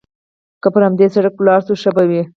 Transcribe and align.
که 0.61 0.67
پر 0.73 0.81
همدې 0.87 1.07
سړک 1.13 1.33
ولاړ 1.37 1.59
شو، 1.67 1.73
ښه 1.81 1.91
به 1.95 2.03
وي. 2.09 2.21